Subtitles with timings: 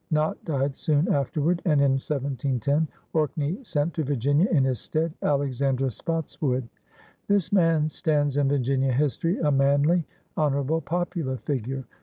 [0.09, 5.91] Nott died soon afterward, and in 1710 Orkney sent to Virginia in his stead Alexander
[5.91, 6.67] Spotswood.
[7.27, 11.85] This man stands m Virginia history a manly, honor able, popular figure.